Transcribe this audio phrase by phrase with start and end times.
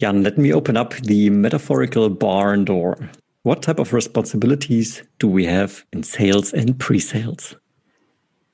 [0.00, 2.96] Jan, let me open up the metaphorical barn door.
[3.42, 7.56] What type of responsibilities do we have in sales and pre sales?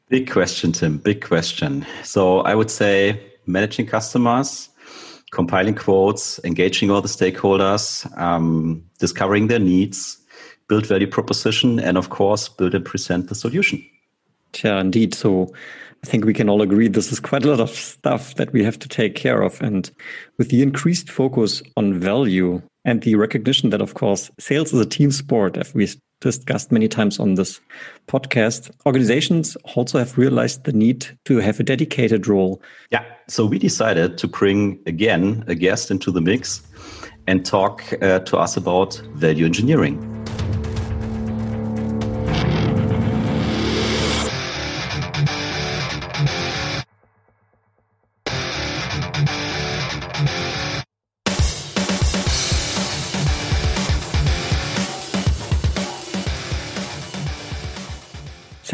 [0.09, 0.96] Big question, Tim.
[0.96, 1.85] Big question.
[2.03, 4.71] So I would say managing customers,
[5.33, 10.17] compiling quotes, engaging all the stakeholders, um, discovering their needs,
[10.69, 13.85] build value proposition, and of course, build and present the solution.
[14.63, 15.15] Yeah, indeed.
[15.15, 15.53] So
[16.05, 18.62] I think we can all agree this is quite a lot of stuff that we
[18.62, 19.59] have to take care of.
[19.62, 19.91] And
[20.37, 24.85] with the increased focus on value and the recognition that, of course, sales is a
[24.85, 25.89] team sport, as we
[26.21, 27.59] discussed many times on this
[28.07, 32.61] podcast, organizations also have realized the need to have a dedicated role.
[32.91, 33.07] Yeah.
[33.29, 36.61] So we decided to bring again a guest into the mix
[37.27, 40.14] and talk uh, to us about value engineering.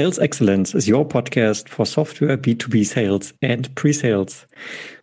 [0.01, 4.47] Sales Excellence is your podcast for software B2B sales and pre sales.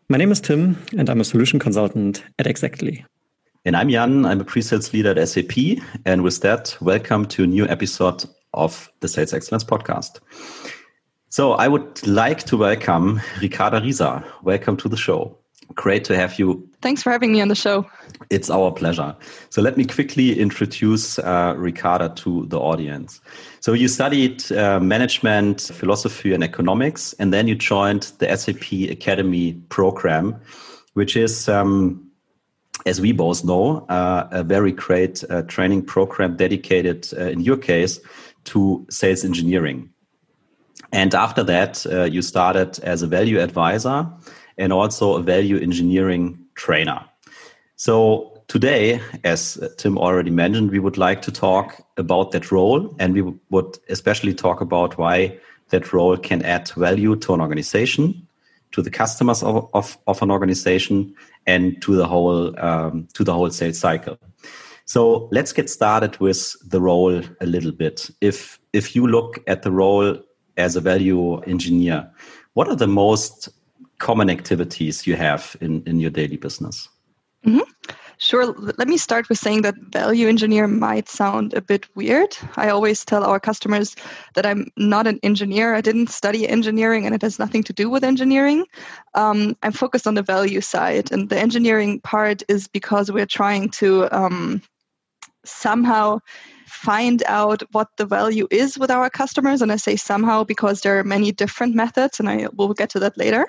[0.09, 3.06] My name is Tim, and I'm a solution consultant at Xactly.
[3.64, 5.78] And I'm Jan, I'm a pre sales leader at SAP.
[6.08, 10.20] And with that, welcome to a new episode of the Sales Excellence podcast.
[11.30, 14.23] So I would like to welcome Ricarda Rieser.
[14.42, 15.38] Welcome to the show.
[15.76, 16.68] Great to have you.
[16.82, 17.86] Thanks for having me on the show.
[18.30, 19.16] It's our pleasure.
[19.50, 23.22] So let me quickly introduce uh, Ricarda to the audience.
[23.60, 29.54] So you studied uh, management, philosophy, and economics, and then you joined the SAP Academy
[29.70, 30.40] program,
[30.94, 32.10] which is, um,
[32.86, 37.58] as we both know, uh, a very great uh, training program dedicated, uh, in your
[37.58, 38.00] case,
[38.45, 39.90] to sales engineering.
[40.92, 44.08] And after that, uh, you started as a value advisor
[44.58, 47.06] and also a value engineering trainer.
[47.76, 53.14] So today, as Tim already mentioned, we would like to talk about that role and
[53.14, 55.38] we would especially talk about why
[55.70, 58.28] that role can add value to an organization,
[58.72, 61.14] to the customers of, of, of an organization,
[61.46, 64.17] and to the whole um, to the whole sales cycle.
[64.86, 68.10] So let's get started with the role a little bit.
[68.22, 70.17] If if you look at the role
[70.56, 72.10] as a value engineer,
[72.54, 73.50] what are the most
[74.00, 76.90] common activities you have in, in your daily business?
[77.46, 77.94] Mm-hmm.
[78.20, 78.48] Sure.
[78.48, 82.36] Let me start with saying that value engineer might sound a bit weird.
[82.56, 83.96] I always tell our customers
[84.34, 85.76] that I'm not an engineer.
[85.76, 88.66] I didn't study engineering and it has nothing to do with engineering.
[89.14, 91.12] Um, I'm focused on the value side.
[91.12, 94.64] And the engineering part is because we're trying to um,
[95.46, 96.20] somehow
[96.67, 99.61] find out what the value is with our customers.
[99.61, 103.00] And I say somehow because there are many different methods, and I will get to
[103.00, 103.48] that later.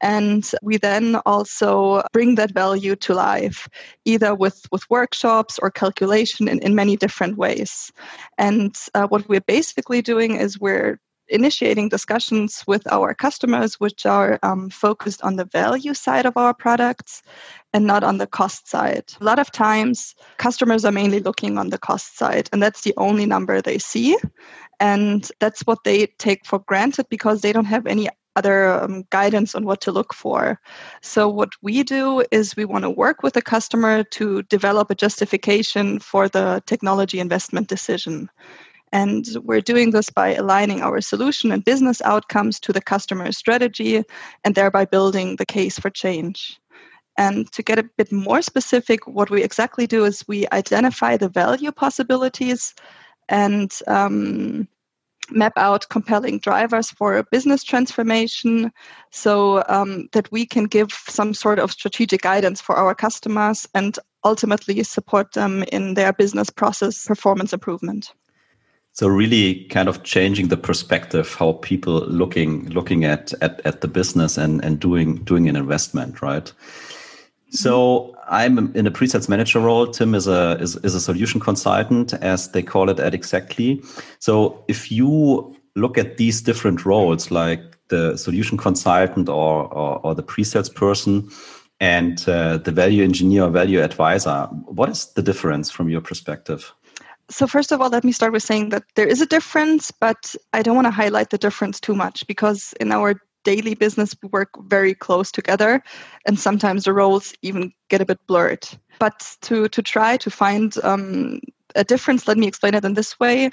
[0.00, 3.68] And we then also bring that value to life,
[4.04, 7.92] either with, with workshops or calculation in, in many different ways.
[8.36, 14.38] And uh, what we're basically doing is we're initiating discussions with our customers, which are
[14.42, 17.22] um, focused on the value side of our products
[17.72, 19.04] and not on the cost side.
[19.20, 22.94] A lot of times, customers are mainly looking on the cost side, and that's the
[22.96, 24.16] only number they see.
[24.80, 28.08] And that's what they take for granted because they don't have any
[28.38, 30.60] other um, guidance on what to look for.
[31.02, 34.94] So, what we do is we want to work with the customer to develop a
[34.94, 38.30] justification for the technology investment decision.
[38.92, 44.02] And we're doing this by aligning our solution and business outcomes to the customer strategy
[44.44, 46.58] and thereby building the case for change.
[47.16, 51.28] And to get a bit more specific, what we exactly do is we identify the
[51.28, 52.74] value possibilities
[53.28, 54.68] and um,
[55.30, 58.72] map out compelling drivers for a business transformation
[59.10, 63.98] so um, that we can give some sort of strategic guidance for our customers and
[64.24, 68.12] ultimately support them in their business process performance improvement
[68.98, 73.86] so really kind of changing the perspective how people looking looking at at, at the
[73.86, 76.52] business and and doing doing an investment right
[77.50, 79.86] so I'm in a pre-sales manager role.
[79.86, 83.82] Tim is a is, is a solution consultant, as they call it at Xactly.
[84.18, 90.14] So if you look at these different roles, like the solution consultant or or, or
[90.14, 91.30] the pre-sales person,
[91.80, 96.74] and uh, the value engineer value advisor, what is the difference from your perspective?
[97.30, 100.34] So first of all, let me start with saying that there is a difference, but
[100.52, 104.28] I don't want to highlight the difference too much because in our daily business we
[104.30, 105.82] work very close together
[106.26, 108.66] and sometimes the roles even get a bit blurred
[108.98, 111.40] but to to try to find um,
[111.76, 113.48] a difference let me explain it in this way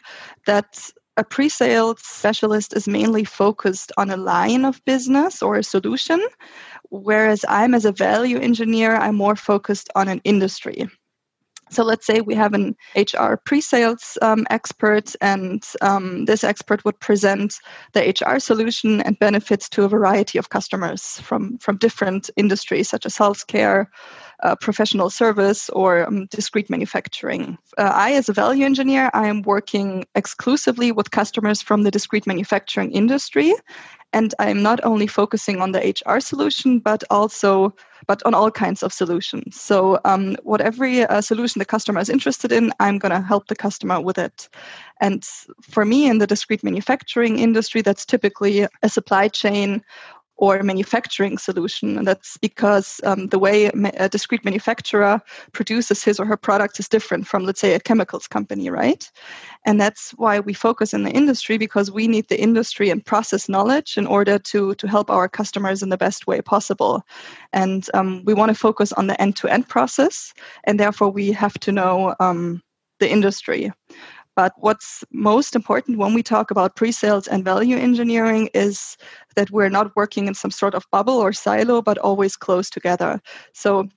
[0.48, 5.64] that a pre sales specialist is mainly focused on a line of business or a
[5.64, 6.20] solution,
[6.90, 10.90] whereas I'm, as a value engineer, I'm more focused on an industry.
[11.72, 17.00] So let's say we have an HR pre-sales um, expert, and um, this expert would
[17.00, 17.56] present
[17.94, 23.06] the HR solution and benefits to a variety of customers from from different industries such
[23.06, 23.88] as healthcare,
[24.44, 27.58] uh, professional service, or um, discrete manufacturing.
[27.78, 32.28] Uh, I, as a value engineer, I am working exclusively with customers from the discrete
[32.28, 33.54] manufacturing industry,
[34.16, 37.76] and i'm not only focusing on the hr solution but also
[38.08, 42.52] but on all kinds of solutions so um, whatever uh, solution the customer is interested
[42.52, 44.50] in i'm going to help the customer with it
[45.02, 45.24] and
[45.62, 49.84] for me in the discrete manufacturing industry that's typically a supply chain
[50.38, 51.98] or manufacturing solution.
[51.98, 53.66] And that's because um, the way
[53.98, 55.22] a discrete manufacturer
[55.54, 59.10] produces his or her products is different from, let's say, a chemicals company, right?
[59.66, 63.48] And that's why we focus in the industry because we need the industry and process
[63.48, 67.04] knowledge in order to, to help our customers in the best way possible.
[67.54, 70.34] And um, we want to focus on the end to end process.
[70.66, 72.62] And therefore, we have to know um,
[73.00, 73.72] the industry.
[74.36, 78.98] But what's most important when we talk about pre sales and value engineering is
[79.36, 83.22] that we're not working in some sort of bubble or silo, but always close together.
[83.54, 83.88] So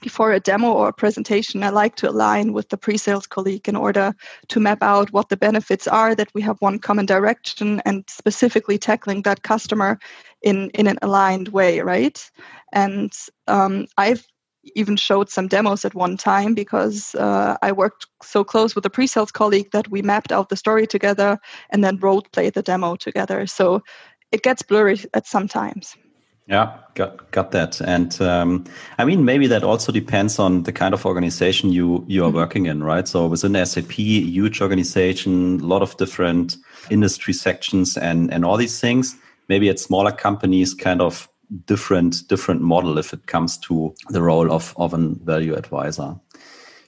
[0.00, 3.68] before a demo or a presentation, I like to align with the pre sales colleague
[3.68, 4.14] in order
[4.48, 8.78] to map out what the benefits are, that we have one common direction and specifically
[8.78, 9.98] tackling that customer
[10.42, 12.30] in, in an aligned way, right?
[12.72, 13.12] And
[13.48, 14.24] um, I've
[14.74, 18.90] even showed some demos at one time because uh, I worked so close with a
[18.90, 21.38] pre-sales colleague that we mapped out the story together
[21.70, 23.46] and then role played the demo together.
[23.46, 23.82] So
[24.32, 25.96] it gets blurry at some times.
[26.50, 27.80] Yeah, got got that.
[27.80, 28.64] And um,
[28.98, 32.38] I mean, maybe that also depends on the kind of organization you you are mm-hmm.
[32.38, 33.06] working in, right?
[33.06, 36.56] So within SAP, huge organization, a lot of different
[36.90, 39.16] industry sections, and and all these things.
[39.48, 41.28] Maybe at smaller companies, kind of
[41.66, 46.14] different different model if it comes to the role of, of a value advisor.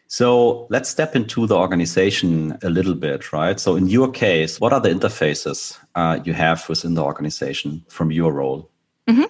[0.08, 3.58] So let's step into the organization a little bit, right?
[3.58, 8.12] So in your case, what are the interfaces uh, you have within the organization from
[8.12, 8.70] your role?
[9.08, 9.24] Mm-hmm.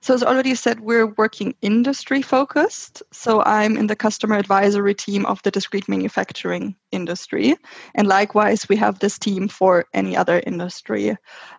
[0.00, 3.02] So, as already said, we're working industry focused.
[3.12, 7.56] So, I'm in the customer advisory team of the discrete manufacturing industry.
[7.94, 11.16] And likewise, we have this team for any other industry.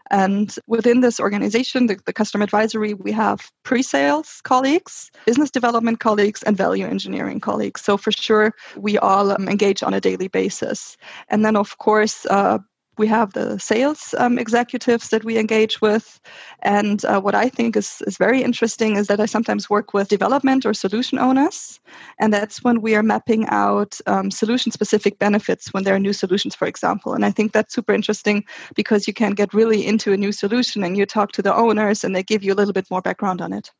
[0.09, 5.99] And within this organization, the, the customer advisory, we have pre sales colleagues, business development
[5.99, 7.81] colleagues, and value engineering colleagues.
[7.81, 10.97] So, for sure, we all um, engage on a daily basis.
[11.29, 12.59] And then, of course, uh,
[12.97, 16.19] we have the sales um, executives that we engage with.
[16.61, 20.07] And uh, what I think is, is very interesting is that I sometimes work with
[20.09, 21.79] development or solution owners.
[22.19, 26.13] And that's when we are mapping out um, solution specific benefits when there are new
[26.13, 27.13] solutions, for example.
[27.13, 28.43] And I think that's super interesting
[28.75, 32.03] because you can get really into a new solution and you talk to the owners
[32.03, 33.71] and they give you a little bit more background on it.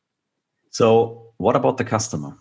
[0.70, 2.36] So, what about the customer?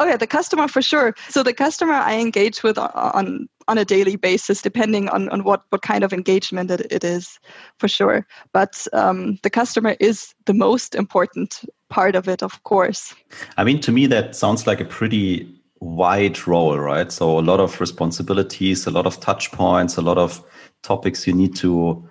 [0.00, 1.14] Oh yeah, the customer for sure.
[1.28, 5.62] So the customer I engage with on on a daily basis, depending on, on what,
[5.68, 7.38] what kind of engagement it, it is,
[7.78, 8.26] for sure.
[8.52, 13.14] But um, the customer is the most important part of it, of course.
[13.56, 17.12] I mean, to me, that sounds like a pretty wide role, right?
[17.12, 20.42] So a lot of responsibilities, a lot of touch points, a lot of
[20.82, 22.08] topics you need to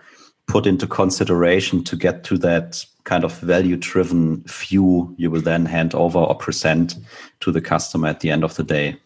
[0.47, 5.65] put into consideration to get to that kind of value driven view you will then
[5.65, 6.95] hand over or present
[7.39, 8.97] to the customer at the end of the day.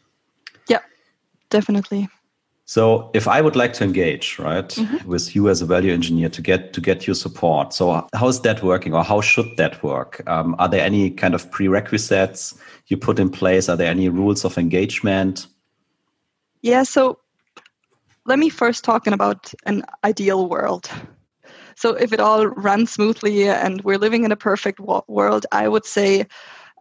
[0.68, 0.80] Yeah,
[1.50, 2.08] definitely.
[2.66, 5.08] So if I would like to engage, right, mm-hmm.
[5.08, 8.42] with you as a value engineer to get to get your support, so how is
[8.42, 10.22] that working, or how should that work?
[10.28, 12.56] Um, are there any kind of prerequisites
[12.88, 13.68] you put in place?
[13.68, 15.48] Are there any rules of engagement?
[16.62, 16.84] Yeah.
[16.84, 17.20] So
[18.26, 20.90] let me first talking about an ideal world.
[21.76, 25.86] So if it all runs smoothly and we're living in a perfect world, I would
[25.86, 26.28] say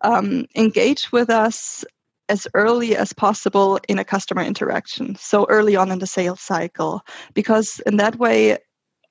[0.02, 1.84] um, engage with us
[2.30, 5.16] as early as possible in a customer interaction.
[5.16, 7.02] So early on in the sales cycle,
[7.34, 8.58] because in that way,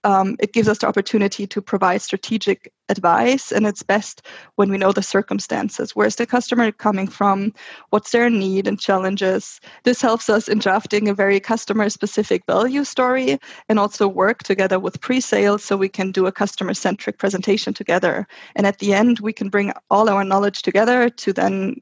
[0.05, 4.77] um, it gives us the opportunity to provide strategic advice and it's best when we
[4.77, 5.93] know the circumstances.
[5.93, 7.53] Where's the customer coming from?
[7.89, 9.59] What's their need and challenges?
[9.83, 14.79] This helps us in drafting a very customer specific value story and also work together
[14.79, 18.25] with pre-sales so we can do a customer centric presentation together.
[18.55, 21.81] And at the end we can bring all our knowledge together to then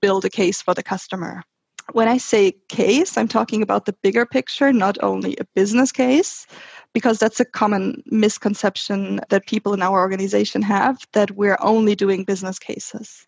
[0.00, 1.42] build a case for the customer
[1.92, 6.46] when I say case, I'm talking about the bigger picture, not only a business case,
[6.92, 12.24] because that's a common misconception that people in our organization have that we're only doing
[12.24, 13.24] business cases.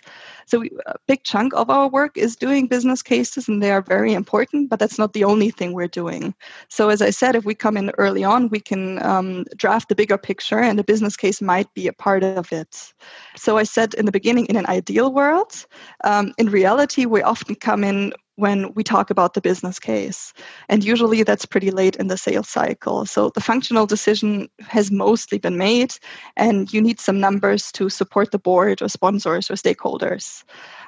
[0.49, 3.83] So we, a big chunk of our work is doing business cases and they are
[3.83, 6.35] very important, but that's not the only thing we're doing.
[6.69, 9.95] So as I said, if we come in early on, we can um, draft the
[9.95, 12.95] bigger picture and the business case might be a part of it.
[13.37, 15.67] So I said in the beginning, in an ideal world,
[16.05, 20.33] um, in reality, we often come in when we talk about the business case.
[20.69, 23.05] And usually that's pretty late in the sales cycle.
[23.05, 25.95] So the functional decision has mostly been made,
[26.37, 30.38] and you need some numbers to support the board or sponsors or stakeholders.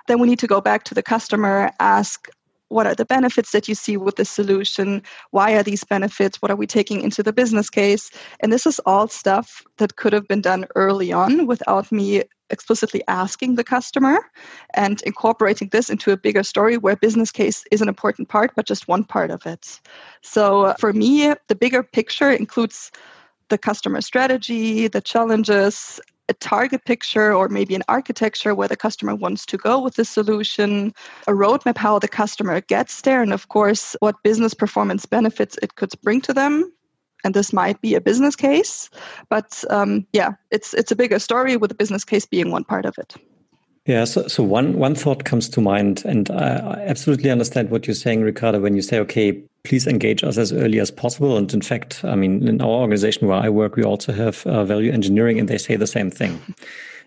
[0.07, 2.29] Then we need to go back to the customer, ask,
[2.69, 5.03] what are the benefits that you see with the solution?
[5.33, 6.41] Why are these benefits?
[6.41, 8.11] What are we taking into the business case?
[8.41, 13.03] And this is all stuff that could have been done early on without me explicitly
[13.09, 14.19] asking the customer
[14.75, 18.67] and incorporating this into a bigger story where business case is an important part, but
[18.67, 19.81] just one part of it.
[20.23, 22.91] So for me, the bigger picture includes
[23.49, 26.01] the customer strategy, the challenges,
[26.31, 30.05] a target picture or maybe an architecture where the customer wants to go with the
[30.05, 30.95] solution,
[31.27, 35.75] a roadmap how the customer gets there, and of course, what business performance benefits it
[35.75, 36.73] could bring to them.
[37.25, 38.89] And this might be a business case
[39.29, 42.87] but um, yeah it's it's a bigger story with the business case being one part
[42.87, 43.15] of it.
[43.87, 47.95] Yeah so, so one one thought comes to mind and I absolutely understand what you're
[47.95, 51.37] saying ricardo when you say okay please engage us as early as possible.
[51.37, 54.65] And in fact i mean in our organization where i work we also have uh,
[54.65, 56.41] value engineering and they say the same thing.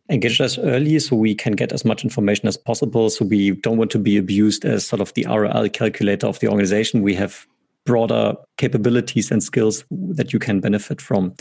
[0.10, 3.78] Engage us early so we can get as much information as possible so we don't
[3.78, 7.02] want to be abused as sort of the roi calculator of the organization.
[7.02, 7.48] We have
[7.86, 11.34] broader capabilities and skills that you can benefit from.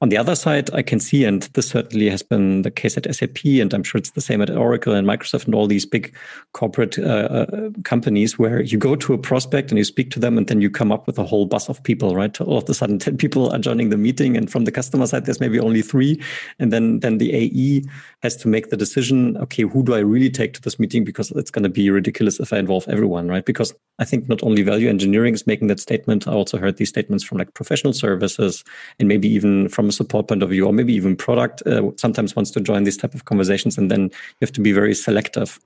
[0.00, 3.12] On the other side, I can see, and this certainly has been the case at
[3.12, 6.14] SAP, and I'm sure it's the same at Oracle and Microsoft and all these big
[6.52, 10.38] corporate uh, uh, companies where you go to a prospect and you speak to them,
[10.38, 12.40] and then you come up with a whole bus of people, right?
[12.40, 15.26] All of a sudden, 10 people are joining the meeting, and from the customer side,
[15.26, 16.20] there's maybe only three.
[16.60, 17.82] And then, then the AE
[18.22, 21.04] has to make the decision okay, who do I really take to this meeting?
[21.04, 23.44] Because it's going to be ridiculous if I involve everyone, right?
[23.44, 26.88] Because I think not only value engineering is making that statement, I also heard these
[26.88, 28.64] statements from like professional services
[28.98, 32.36] and maybe even from a support point of view or maybe even product uh, sometimes
[32.36, 35.58] wants to join these type of conversations and then you have to be very selective.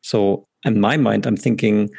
[0.00, 1.90] So in my mind i'm thinking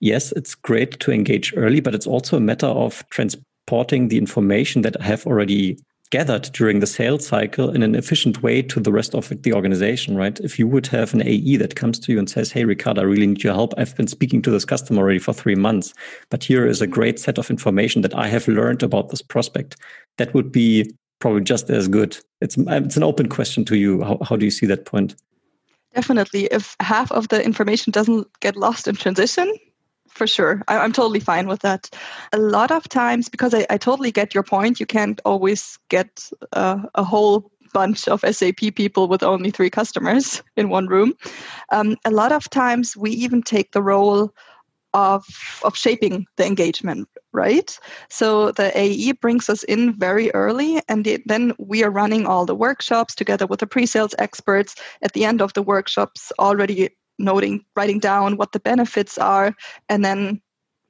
[0.00, 4.82] yes it's great to engage early but it's also a matter of transporting the information
[4.82, 5.76] that i have already
[6.14, 10.16] gathered during the sales cycle in an efficient way to the rest of the organization,
[10.16, 10.38] right?
[10.38, 13.04] If you would have an AE that comes to you and says, Hey, Ricardo, I
[13.04, 13.74] really need your help.
[13.76, 15.92] I've been speaking to this customer already for three months,
[16.30, 19.74] but here is a great set of information that I have learned about this prospect.
[20.18, 22.16] That would be probably just as good.
[22.40, 24.00] It's, it's an open question to you.
[24.04, 25.16] How, how do you see that point?
[25.96, 26.44] Definitely.
[26.52, 29.52] If half of the information doesn't get lost in transition,
[30.14, 30.62] for sure.
[30.68, 31.90] I, am totally fine with that.
[32.32, 36.28] A lot of times, because I, I totally get your point, you can't always get
[36.52, 41.14] uh, a whole bunch of SAP people with only three customers in one room.
[41.72, 44.32] Um, a lot of times, we even take the role
[44.94, 45.24] of
[45.64, 51.20] of shaping the engagement right so the ae brings us in very early and it,
[51.26, 55.42] then we are running all the workshops together with the pre-sales experts at the end
[55.42, 59.54] of the workshops already noting, writing down what the benefits are,
[59.88, 60.40] and then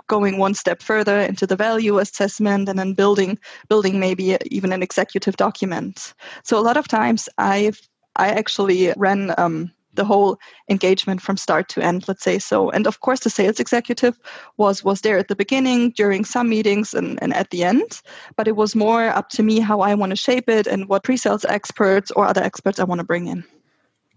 [0.06, 3.38] going one step further into the value assessment and then building
[3.68, 6.14] building maybe even an executive document.
[6.42, 7.80] So a lot of times i've
[8.16, 10.38] i actually ran um, the whole
[10.68, 12.38] engagement from start to end let's say.
[12.38, 14.18] So and of course the sales executive
[14.56, 18.02] was was there at the beginning during some meetings and, and at the end.
[18.36, 21.04] But it was more up to me how i want to shape it and what
[21.04, 23.44] pre-sales experts or other experts i want to bring in.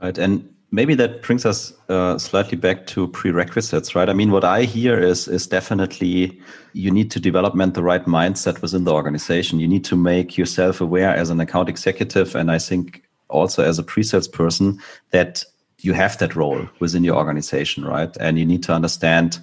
[0.01, 4.09] Right and maybe that brings us uh, slightly back to prerequisites, right?
[4.09, 6.39] I mean, what I hear is is definitely
[6.73, 9.59] you need to development the right mindset within the organization.
[9.59, 13.79] You need to make yourself aware as an account executive, and I think also as
[13.79, 14.79] a pre-sales person
[15.11, 15.43] that
[15.79, 18.15] you have that role within your organization, right?
[18.19, 19.39] And you need to understand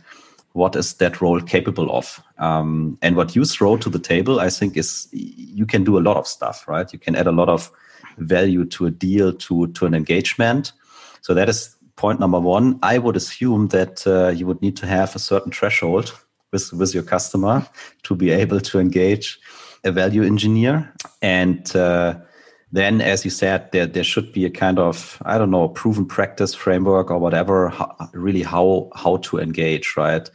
[0.53, 2.21] what is that role capable of.
[2.39, 6.01] Um, and what you throw to the table, I think, is you can do a
[6.01, 6.93] lot of stuff, right?
[6.93, 7.71] You can add a lot of
[8.19, 10.73] value to a deal, to to an engagement
[11.25, 12.79] so that is point number one.
[12.83, 16.13] I would assume that uh, you would need to have a certain threshold
[16.53, 17.67] with, with your customer
[18.03, 19.39] to be able to engage
[19.85, 20.93] a value engineer.
[21.23, 22.17] And uh,
[22.73, 26.05] then, as you said, there, there should be a kind of, I don't know, proven
[26.05, 30.29] practice framework or whatever, how, really how, how to engage, right?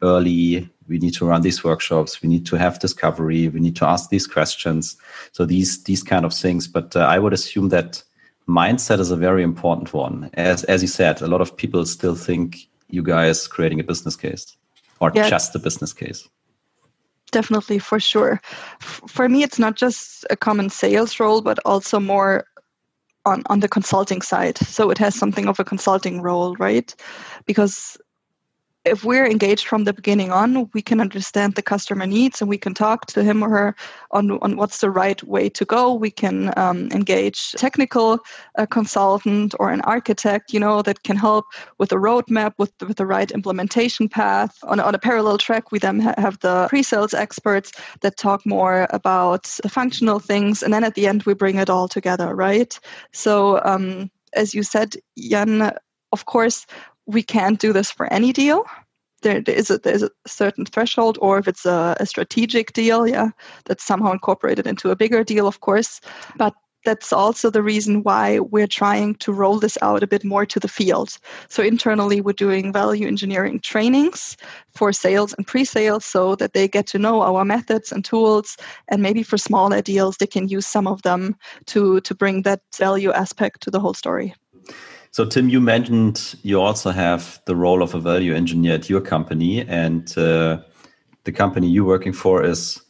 [0.00, 3.86] Early, we need to run these workshops, we need to have discovery, we need to
[3.88, 4.96] ask these questions.
[5.32, 6.68] So these, these kind of things.
[6.68, 8.04] But uh, I would assume that
[8.48, 10.30] mindset is a very important one.
[10.34, 14.16] As as you said, a lot of people still think you guys creating a business
[14.16, 14.56] case
[15.00, 15.28] or yeah.
[15.28, 16.28] just a business case.
[17.32, 18.40] Definitely, for sure.
[18.80, 22.46] For me, it's not just a common sales role, but also more
[23.24, 24.56] on, on the consulting side.
[24.58, 26.94] So it has something of a consulting role, right?
[27.44, 27.98] Because
[28.86, 32.56] if we're engaged from the beginning on, we can understand the customer needs and we
[32.56, 33.76] can talk to him or her
[34.12, 35.92] on, on what's the right way to go.
[35.92, 38.20] We can um, engage technical
[38.56, 41.46] uh, consultant or an architect, you know, that can help
[41.78, 44.56] with a roadmap, with, with the right implementation path.
[44.62, 48.86] On, on a parallel track, we then ha- have the pre-sales experts that talk more
[48.90, 50.62] about the functional things.
[50.62, 52.78] And then at the end, we bring it all together, right?
[53.12, 55.72] So, um, as you said, Jan,
[56.12, 56.66] of course,
[57.06, 58.64] we can't do this for any deal.
[59.22, 63.06] There, there is a there's a certain threshold, or if it's a, a strategic deal,
[63.06, 63.30] yeah,
[63.64, 66.00] that's somehow incorporated into a bigger deal, of course.
[66.36, 66.54] But
[66.86, 70.60] that's also the reason why we're trying to roll this out a bit more to
[70.60, 71.18] the field.
[71.48, 74.36] So internally, we're doing value engineering trainings
[74.72, 78.56] for sales and pre-sales so that they get to know our methods and tools.
[78.88, 81.34] And maybe for smaller deals, they can use some of them
[81.66, 84.32] to, to bring that value aspect to the whole story.
[85.16, 89.00] So, Tim, you mentioned you also have the role of a value engineer at your
[89.00, 90.58] company, and uh,
[91.24, 92.82] the company you're working for is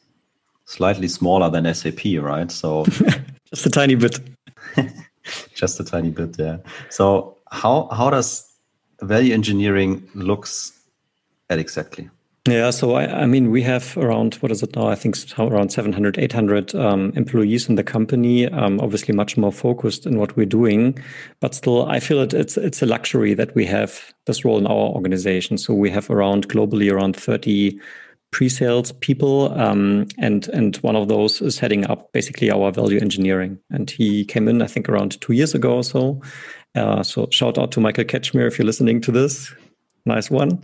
[0.64, 2.50] slightly smaller than SAP, right?
[2.50, 2.84] So,
[3.54, 4.18] just a tiny bit.
[5.54, 6.56] just a tiny bit, yeah.
[6.90, 8.52] So, how how does
[9.02, 10.72] value engineering looks
[11.48, 12.10] at Xactly?
[12.48, 14.86] Yeah, so I, I, mean, we have around, what is it now?
[14.86, 20.06] I think around 700, 800 um, employees in the company, um, obviously much more focused
[20.06, 20.96] in what we're doing.
[21.40, 24.66] But still, I feel it, it's, it's a luxury that we have this role in
[24.68, 25.58] our organization.
[25.58, 27.80] So we have around globally around 30
[28.30, 29.52] pre-sales people.
[29.58, 33.58] Um, and, and one of those is heading up basically our value engineering.
[33.70, 36.22] And he came in, I think, around two years ago or so.
[36.76, 39.52] Uh, so shout out to Michael Ketchmere if you're listening to this
[40.06, 40.62] nice one.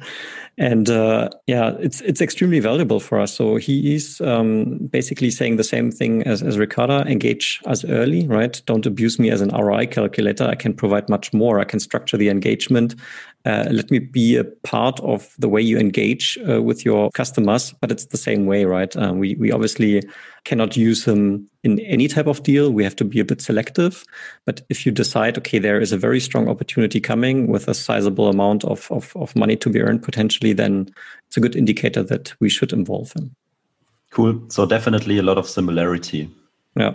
[0.58, 3.34] And uh, yeah it's it's extremely valuable for us.
[3.34, 8.26] So he is um, basically saying the same thing as, as ricarda engage us early
[8.26, 8.60] right?
[8.66, 10.44] Don't abuse me as an roi calculator.
[10.44, 11.58] I can provide much more.
[11.58, 12.94] I can structure the engagement
[13.44, 17.74] uh, let me be a part of the way you engage uh, with your customers
[17.80, 20.02] but it's the same way right uh, we we obviously
[20.44, 22.70] cannot use them in any type of deal.
[22.70, 24.04] We have to be a bit selective.
[24.44, 28.28] But if you decide, okay, there is a very strong opportunity coming with a sizable
[28.28, 30.92] amount of, of, of money to be earned potentially, then
[31.28, 33.34] it's a good indicator that we should involve them.
[34.10, 34.42] Cool.
[34.48, 36.30] So definitely a lot of similarity.
[36.76, 36.92] Yeah.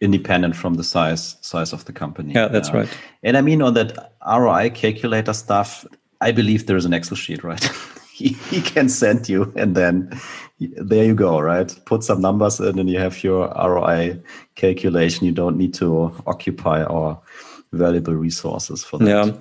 [0.00, 2.34] Independent from the size size of the company.
[2.34, 2.88] Yeah, that's right.
[3.22, 5.86] And I mean on that ROI calculator stuff,
[6.20, 7.64] I believe there is an Excel sheet, right?
[8.16, 10.10] he, he can send you and then
[10.58, 14.18] there you go right put some numbers in and you have your roi
[14.54, 17.20] calculation you don't need to occupy our
[17.72, 19.06] valuable resources for that.
[19.08, 19.32] Yeah.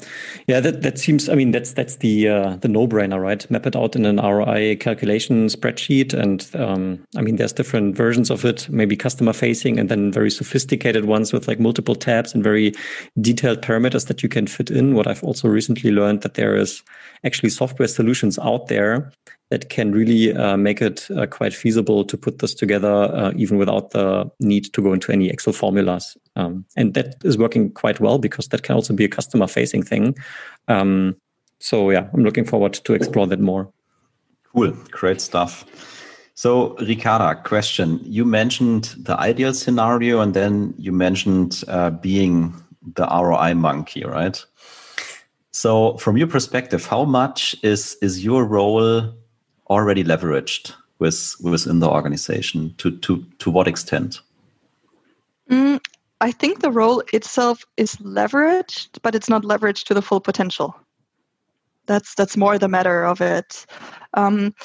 [0.48, 3.50] Yeah that, that seems i mean that's that's the uh, the no-brainer right?
[3.52, 8.30] Map it out in an roi calculation spreadsheet and um, i mean there's different versions
[8.30, 12.44] of it maybe customer facing and then very sophisticated ones with like multiple tabs and
[12.44, 12.74] very
[13.22, 14.96] detailed parameters that you can fit in.
[14.96, 16.84] What i've also recently learned that there is
[17.24, 19.12] actually software solutions out there
[19.56, 23.58] that can really uh, make it uh, quite feasible to put this together, uh, even
[23.58, 26.18] without the need to go into any Excel formulas.
[26.36, 29.82] Um, and that is working quite well because that can also be a customer facing
[29.82, 30.14] thing.
[30.68, 31.16] Um,
[31.60, 33.72] so, yeah, I'm looking forward to explore that more.
[34.54, 35.64] Cool, great stuff.
[36.34, 38.02] So, Ricarda, question.
[38.04, 42.54] You mentioned the ideal scenario and then you mentioned uh, being
[42.96, 44.44] the ROI monkey, right?
[45.52, 49.16] So, from your perspective, how much is is your role
[49.70, 52.74] already leveraged with within the organization?
[52.78, 54.22] To to to what extent?
[55.50, 55.80] Mm,
[56.22, 60.76] I think the role itself is leveraged, but it's not leveraged to the full potential.
[61.86, 63.66] That's that's more the matter of it.
[64.14, 64.56] Um,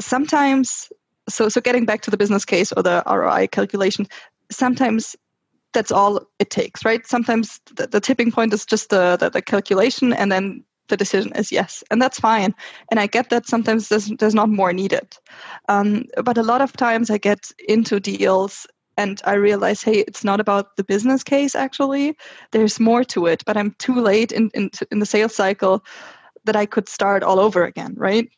[0.00, 0.90] sometimes,
[1.28, 4.06] so so getting back to the business case or the ROI calculation,
[4.50, 5.14] sometimes
[5.72, 7.06] that's all it takes, right?
[7.06, 11.32] Sometimes the, the tipping point is just the, the, the calculation, and then the decision
[11.34, 12.54] is yes, and that's fine.
[12.90, 15.16] And I get that sometimes there's there's not more needed,
[15.68, 20.24] um, but a lot of times I get into deals and I realize, hey, it's
[20.24, 21.54] not about the business case.
[21.54, 22.16] Actually,
[22.50, 25.84] there's more to it, but I'm too late in in, in the sales cycle
[26.44, 28.28] that I could start all over again, right?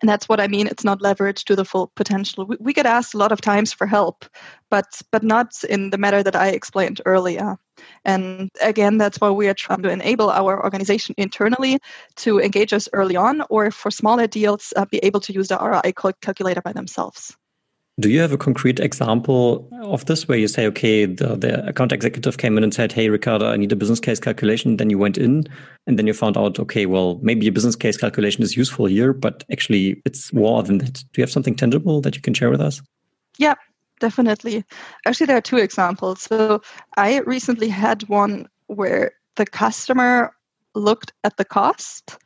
[0.00, 2.46] And that's what i mean it's not leveraged to the full potential.
[2.46, 4.24] We, we, get asked a lot of times for help
[4.70, 7.56] but but not in the matter that i explained earlier.
[8.04, 11.78] And again that's why we are trying to enable our organization internally
[12.16, 15.58] to engage us early on or for smaller deals uh, be able to use the
[15.58, 17.36] roi calculator by themselves
[18.00, 21.90] Do you have a concrete example of this where you say, okay, the, the account
[21.90, 24.76] executive came in and said, hey, Ricardo, I need a business case calculation.
[24.76, 25.48] Then you went in
[25.86, 29.12] and then you found out, okay, well, maybe a business case calculation is useful here,
[29.12, 30.92] but actually it's more than that.
[30.94, 32.80] Do you have something tangible that you can share with us?
[33.36, 33.54] Yeah,
[33.98, 34.64] definitely.
[35.04, 36.22] Actually, there are two examples.
[36.22, 36.62] So
[36.96, 40.32] I recently had one where the customer
[40.76, 42.16] looked at the cost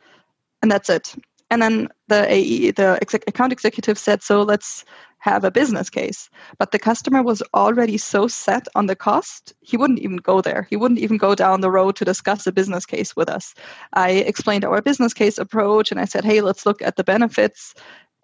[0.61, 1.15] and that's it.
[1.53, 4.87] And then the AE, the account executive said, so let's
[5.19, 6.31] have a business case.
[6.59, 10.67] But the customer was already so set on the cost, he wouldn't even go there.
[10.71, 13.55] He wouldn't even go down the road to discuss a business case with us.
[13.93, 17.75] I explained our business case approach and I said, hey, let's look at the benefits.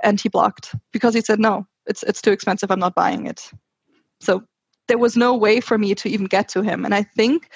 [0.03, 2.71] And he blocked because he said, no, it's, it's too expensive.
[2.71, 3.51] I'm not buying it.
[4.23, 4.43] So
[4.87, 6.87] there was no way for me to even get to him.
[6.87, 7.51] And I think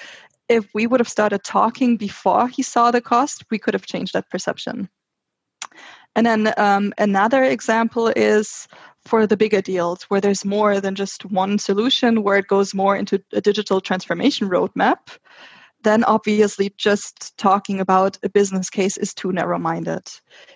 [0.49, 4.13] if we would have started talking before he saw the cost, we could have changed
[4.13, 4.87] that perception.
[6.15, 8.67] And then um, another example is
[9.05, 12.95] for the bigger deals where there's more than just one solution, where it goes more
[12.95, 15.17] into a digital transformation roadmap.
[15.83, 20.07] Then obviously just talking about a business case is too narrow-minded.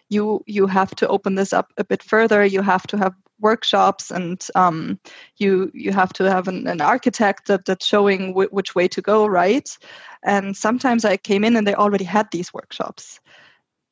[0.10, 2.46] You you have to open this up a bit further.
[2.46, 5.00] You have to have workshops and um,
[5.38, 9.02] you you have to have an, an architect that, that's showing w- which way to
[9.02, 9.78] go right
[10.24, 13.20] and sometimes i came in and they already had these workshops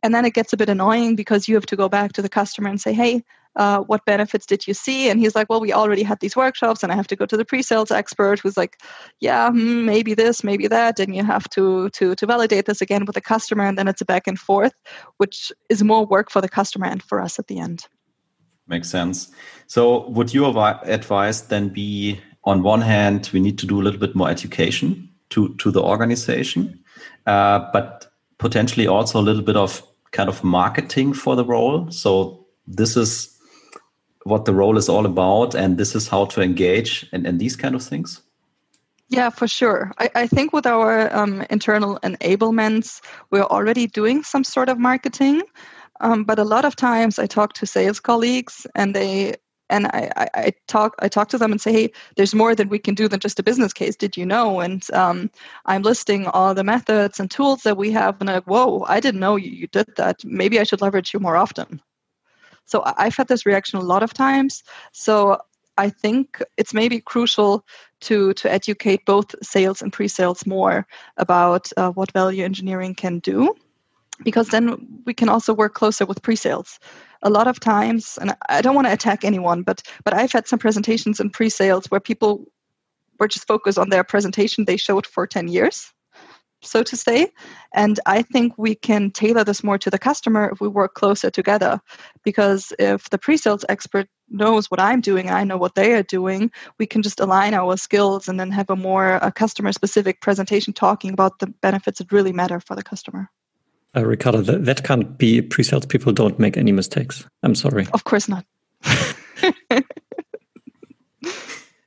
[0.06, 2.30] and then it gets a bit annoying because you have to go back to the
[2.30, 3.24] customer and say, hey,
[3.56, 5.10] uh, what benefits did you see?
[5.10, 7.36] And he's like, well, we already had these workshops, and I have to go to
[7.36, 8.78] the pre-sales expert who's like,
[9.20, 13.06] yeah, hmm, maybe this, maybe that, and you have to to to validate this again
[13.06, 14.74] with the customer, and then it's a back and forth,
[15.18, 17.88] which is more work for the customer and for us at the end.
[18.68, 19.32] Makes sense.
[19.66, 24.00] So, would your advice then be, on one hand, we need to do a little
[24.00, 26.84] bit more education to to the organization,
[27.26, 29.82] uh, but potentially also a little bit of
[30.16, 31.92] kind of marketing for the role.
[31.92, 33.38] So this is
[34.24, 37.56] what the role is all about, and this is how to engage and, and these
[37.56, 38.22] kind of things.
[39.10, 39.92] Yeah, for sure.
[40.00, 45.44] I, I think with our um, internal enablements, we're already doing some sort of marketing.
[46.02, 49.36] Um, but a lot of times I talk to sales colleagues and they
[49.70, 52.70] and I, I, I, talk I talk to them and say, hey, there's more that
[52.70, 53.96] we can do than just a business case.
[53.96, 54.60] Did you know?
[54.60, 55.32] And um,
[55.66, 59.00] I'm listing all the methods and tools that we have, and I'm like, whoa, I
[59.00, 60.24] didn't know you, you did that.
[60.24, 61.82] Maybe I should leverage you more often.
[62.66, 64.64] So I've had this reaction a lot of times.
[64.92, 65.40] So
[65.78, 67.66] I think it's maybe crucial
[68.02, 73.56] to to educate both sales and pre-sales more about uh, what value engineering can do
[74.24, 76.80] because then we can also work closer with pre-sales.
[77.22, 80.48] A lot of times and i don't want to attack anyone but but i've had
[80.48, 82.46] some presentations in pre-sales where people
[83.20, 85.92] were just focused on their presentation they showed for 10 years
[86.62, 87.32] so to say
[87.74, 91.32] and i think we can tailor this more to the customer if we work closer
[91.32, 91.80] together
[92.24, 96.52] because if the pre-sales expert knows what i'm doing i know what they are doing
[96.80, 101.12] we can just align our skills and then have a more customer specific presentation talking
[101.12, 103.30] about the benefits that really matter for the customer
[103.96, 107.26] uh, Ricardo, that, that can't be pre-sales people don't make any mistakes.
[107.44, 107.88] I'm sorry.
[107.94, 108.46] Of course not.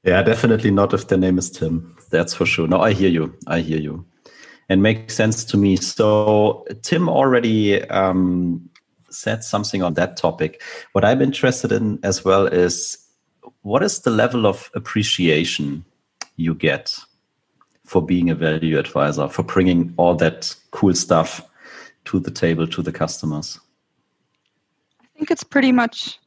[0.02, 1.96] yeah, definitely not if the name is Tim.
[2.10, 2.66] That's for sure.
[2.66, 3.36] No, I hear you.
[3.46, 4.06] I hear you.
[4.68, 5.76] And makes sense to me.
[5.76, 8.68] So Tim already um,
[9.10, 10.62] said something on that topic.
[10.92, 12.98] What I'm interested in as well is
[13.62, 15.84] what is the level of appreciation
[16.36, 16.96] you get
[17.84, 21.42] for being a value advisor, for bringing all that cool stuff
[22.08, 23.60] to the table to the customers?
[25.02, 26.18] I think it's pretty much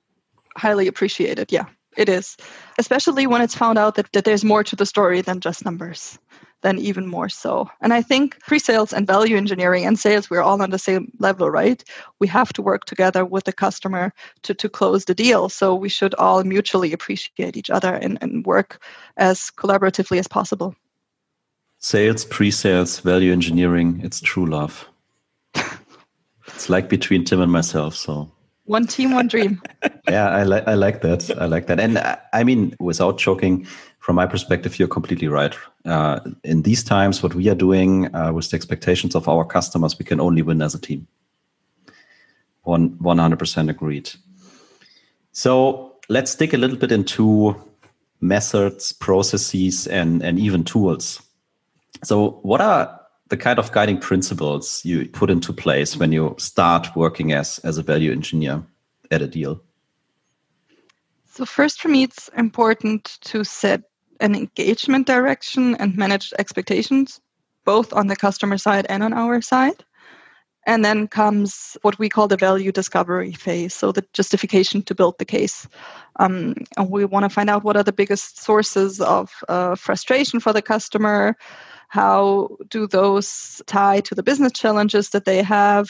[0.55, 1.51] highly appreciated.
[1.51, 1.65] Yeah,
[1.97, 2.37] it is.
[2.77, 6.19] Especially when it's found out that, that there's more to the story than just numbers,
[6.61, 7.67] then even more so.
[7.81, 11.11] And I think pre sales and value engineering and sales, we're all on the same
[11.17, 11.83] level, right?
[12.19, 14.13] We have to work together with the customer
[14.43, 15.49] to, to close the deal.
[15.49, 18.83] So we should all mutually appreciate each other and, and work
[19.17, 20.75] as collaboratively as possible.
[21.79, 24.90] Sales, pre sales, value engineering, it's true love.
[26.61, 27.95] It's like between Tim and myself.
[27.95, 28.31] So
[28.65, 29.59] one team, one dream.
[30.07, 31.27] yeah, I like I like that.
[31.41, 31.79] I like that.
[31.79, 33.65] And uh, I mean, without choking,
[33.97, 35.55] from my perspective, you're completely right.
[35.85, 39.97] Uh, in these times, what we are doing uh, with the expectations of our customers,
[39.97, 41.07] we can only win as a team.
[42.61, 44.11] One one hundred percent agreed.
[45.31, 47.55] So let's dig a little bit into
[48.19, 51.23] methods, processes, and and even tools.
[52.03, 53.00] So, what are
[53.31, 57.77] the kind of guiding principles you put into place when you start working as as
[57.77, 58.61] a value engineer
[59.09, 59.63] at a deal?
[61.25, 63.83] So first for me it's important to set
[64.19, 67.21] an engagement direction and manage expectations
[67.63, 69.83] both on the customer side and on our side.
[70.67, 75.17] And then comes what we call the value discovery phase, so the justification to build
[75.17, 75.67] the case.
[76.19, 80.39] Um, and we want to find out what are the biggest sources of uh, frustration
[80.39, 81.35] for the customer.
[81.91, 85.89] How do those tie to the business challenges that they have?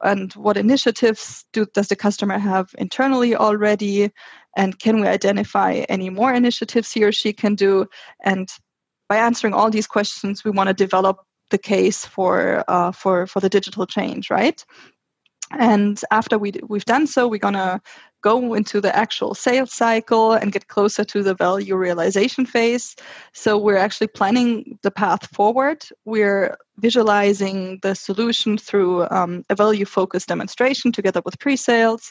[0.00, 4.12] And what initiatives do, does the customer have internally already?
[4.56, 7.88] And can we identify any more initiatives he or she can do?
[8.22, 8.48] And
[9.08, 11.18] by answering all these questions, we want to develop
[11.50, 14.64] the case for uh, for for the digital change, right?
[15.50, 17.80] And after we we've done so, we're gonna
[18.26, 22.96] go into the actual sales cycle and get closer to the value realization phase.
[23.32, 25.78] So we're actually planning the path forward.
[26.04, 32.10] We're visualizing the solution through um, a value focused demonstration together with pre sales.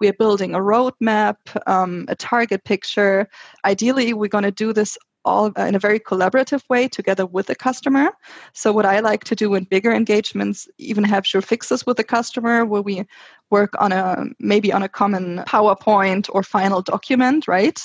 [0.00, 1.36] We are building a roadmap,
[1.68, 3.28] um, a target picture.
[3.64, 7.54] Ideally, we're going to do this all in a very collaborative way together with the
[7.54, 8.10] customer.
[8.52, 12.04] So what I like to do in bigger engagements, even have sure fixes with the
[12.04, 13.04] customer where we
[13.52, 17.78] work on a maybe on a common PowerPoint or final document, right?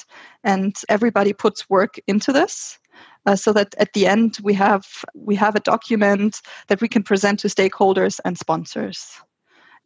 [0.44, 2.80] And everybody puts work into this.
[3.28, 7.04] Uh, so that at the end we have we have a document that we can
[7.04, 9.22] present to stakeholders and sponsors.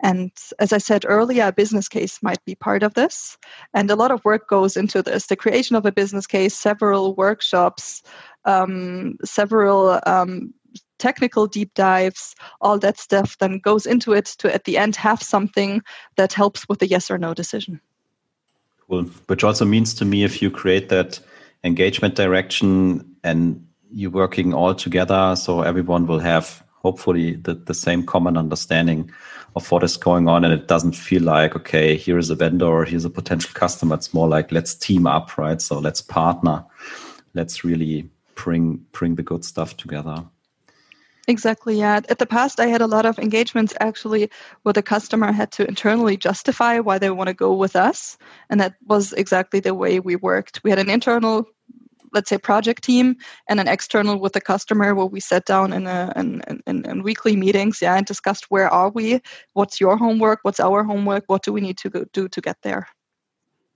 [0.03, 3.37] And as I said earlier, a business case might be part of this.
[3.73, 7.15] And a lot of work goes into this the creation of a business case, several
[7.15, 8.03] workshops,
[8.45, 10.53] um, several um,
[11.01, 15.21] technical deep dives, all that stuff then goes into it to at the end have
[15.21, 15.81] something
[16.15, 17.81] that helps with the yes or no decision.
[18.87, 19.03] Cool.
[19.27, 21.19] Which also means to me if you create that
[21.63, 28.05] engagement direction and you're working all together, so everyone will have hopefully the, the same
[28.05, 29.11] common understanding
[29.55, 32.85] of what is going on and it doesn't feel like okay here is a vendor
[32.85, 36.65] here's a potential customer it's more like let's team up right so let's partner
[37.33, 40.23] let's really bring bring the good stuff together
[41.31, 42.01] Exactly, yeah.
[42.09, 44.29] At the past, I had a lot of engagements actually
[44.63, 48.17] where the customer had to internally justify why they want to go with us.
[48.49, 50.59] And that was exactly the way we worked.
[50.65, 51.45] We had an internal
[52.13, 53.15] let's say project team
[53.47, 57.03] and an external with the customer where we sat down in a in, in, in,
[57.03, 59.21] weekly meetings yeah and discussed where are we
[59.53, 62.57] what's your homework what's our homework what do we need to go, do to get
[62.63, 62.85] there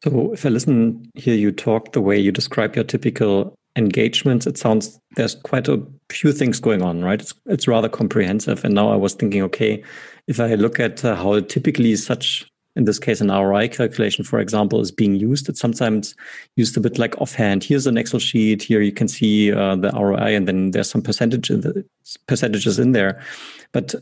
[0.04, 4.58] so if i listen here you talk the way you describe your typical engagements it
[4.58, 8.90] sounds there's quite a few things going on right it's, it's rather comprehensive and now
[8.90, 9.84] i was thinking okay
[10.28, 14.40] if i look at uh, how typically such in this case, an ROI calculation, for
[14.40, 15.48] example, is being used.
[15.48, 16.14] It's sometimes
[16.58, 17.64] used a bit like offhand.
[17.64, 18.64] Here's an Excel sheet.
[18.64, 21.86] Here you can see uh, the ROI, and then there's some percentage in the,
[22.28, 23.22] percentages in there.
[23.72, 23.96] But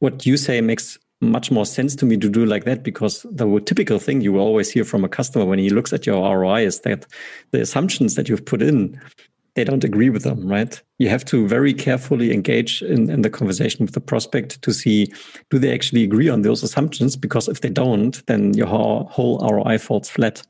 [0.00, 3.60] what you say makes much more sense to me to do like that because the
[3.60, 6.66] typical thing you will always hear from a customer when he looks at your ROI
[6.66, 7.06] is that
[7.52, 9.00] the assumptions that you've put in
[9.54, 10.80] they don't agree with them, right?
[10.98, 15.12] You have to very carefully engage in, in the conversation with the prospect to see
[15.50, 17.16] do they actually agree on those assumptions?
[17.16, 20.42] Because if they don't, then your whole, whole ROI falls flat.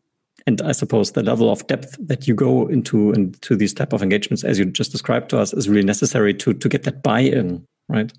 [0.47, 4.03] And I suppose the level of depth that you go into into these type of
[4.03, 7.65] engagements, as you just described to us, is really necessary to to get that buy-in,
[7.89, 8.13] right?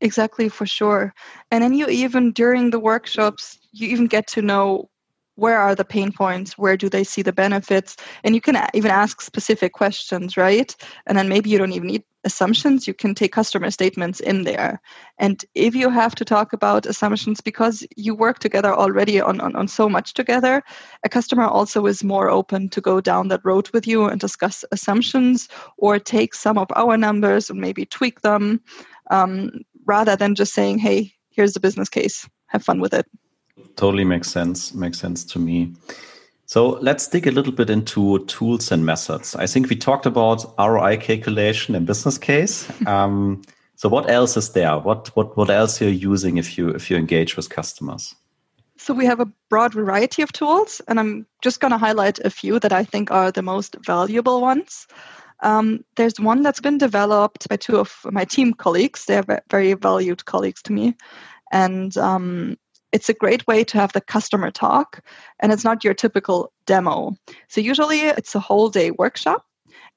[0.00, 1.12] Exactly, for sure.
[1.50, 4.88] And then you even during the workshops, you even get to know
[5.36, 8.90] where are the pain points where do they see the benefits and you can even
[8.90, 10.76] ask specific questions right?
[11.06, 14.82] And then maybe you don't even need assumptions you can take customer statements in there.
[15.18, 19.56] And if you have to talk about assumptions because you work together already on, on,
[19.56, 20.62] on so much together
[21.04, 24.62] a customer also is more open to go down that road with you and discuss
[24.72, 28.60] assumptions or take some of our numbers and maybe tweak them.
[29.10, 29.50] Um,
[29.94, 30.98] rather than just saying hey
[31.36, 32.16] here's the business case
[32.52, 33.06] have fun with it
[33.76, 34.74] Totally makes sense.
[34.74, 35.72] Makes sense to me.
[36.46, 39.36] So let's dig a little bit into tools and methods.
[39.36, 42.68] I think we talked about ROI calculation and business case.
[42.86, 43.42] Um,
[43.76, 44.78] so what else is there?
[44.78, 48.14] What what what else are you're using if you if you engage with customers?
[48.76, 52.30] So we have a broad variety of tools, and I'm just going to highlight a
[52.30, 54.86] few that I think are the most valuable ones.
[55.42, 59.06] Um, there's one that's been developed by two of my team colleagues.
[59.06, 60.94] They're very valued colleagues to me,
[61.50, 62.56] and um,
[62.92, 65.00] it's a great way to have the customer talk
[65.38, 67.14] and it's not your typical demo.
[67.48, 69.44] So usually it's a whole day workshop.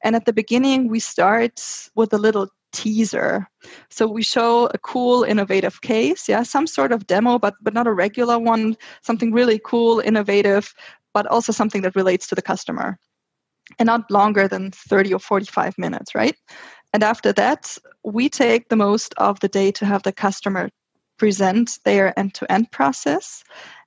[0.04, 1.62] And at the beginning, we start
[1.96, 3.48] with a little teaser.
[3.90, 7.88] So we show a cool, innovative case, yeah, some sort of demo, but but not
[7.88, 10.74] a regular one, something really cool, innovative,
[11.14, 13.00] but also something that relates to the customer.
[13.80, 16.36] And not longer than 30 or 45 minutes, right?
[16.94, 20.70] And after that, we take the most of the day to have the customer
[21.18, 23.44] present their end to end process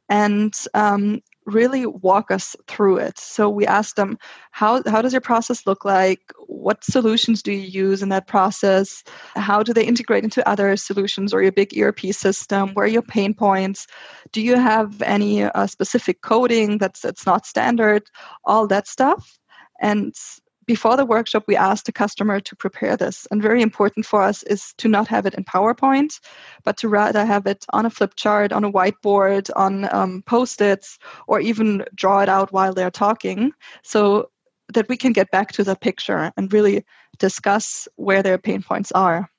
[0.08, 3.18] and um, really walk us through it.
[3.18, 4.18] So we ask them,
[4.50, 6.20] how, how does your process look like?
[6.66, 9.02] what solutions do you use in that process?
[9.34, 12.70] How do they integrate into other solutions or your big ERP system?
[12.74, 13.86] Where are your pain points?
[14.32, 18.02] Do you have any uh, specific coding that's that's not standard?
[18.44, 19.38] All that stuff.
[19.80, 20.14] And
[20.66, 23.26] before the workshop, we asked the customer to prepare this.
[23.30, 26.20] And very important for us is to not have it in PowerPoint,
[26.64, 30.60] but to rather have it on a flip chart, on a whiteboard, on um, post
[30.60, 34.28] its, or even draw it out while they're talking so
[34.74, 36.84] that we can get back to the picture and really
[37.18, 39.30] discuss where their pain points are.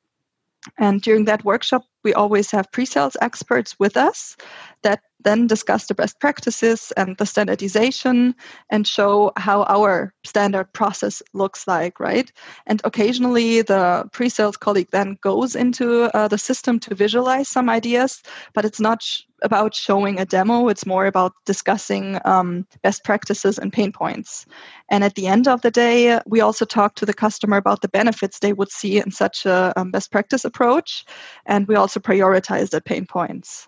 [0.78, 4.36] And during that workshop, we always have pre sales experts with us
[4.84, 8.36] that then discuss the best practices and the standardization
[8.70, 12.32] and show how our standard process looks like, right?
[12.66, 17.70] And occasionally the pre sales colleague then goes into uh, the system to visualize some
[17.70, 18.22] ideas,
[18.54, 23.60] but it's not sh- about showing a demo, it's more about discussing um, best practices
[23.60, 24.46] and pain points.
[24.90, 27.90] And at the end of the day, we also talk to the customer about the
[27.90, 31.06] benefits they would see in such a um, best practice approach.
[31.46, 33.68] And we also prioritize the pain points.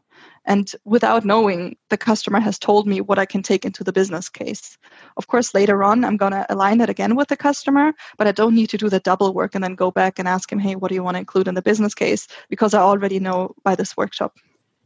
[0.49, 4.29] And without knowing, the customer has told me what I can take into the business
[4.29, 4.79] case.
[5.15, 8.31] Of course, later on, I'm going to align that again with the customer, but I
[8.31, 10.75] don't need to do the double work and then go back and ask him, hey,
[10.75, 12.27] what do you want to include in the business case?
[12.49, 14.37] Because I already know by this workshop.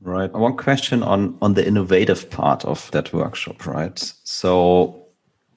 [0.02, 0.34] Right.
[0.34, 4.14] One question on on the innovative part of that workshop, right?
[4.24, 5.08] So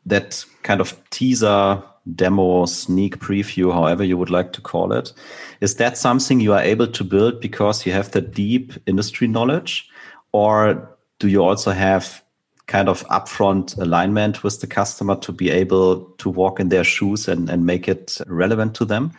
[0.07, 1.83] that kind of teaser
[2.15, 5.13] demo, sneak preview, however you would like to call it,
[5.61, 9.89] is that something you are able to build because you have the deep industry knowledge,
[10.37, 10.87] or
[11.19, 12.23] do you also have
[12.67, 17.27] kind of upfront alignment with the customer to be able to walk in their shoes
[17.27, 19.13] and, and make it relevant to them?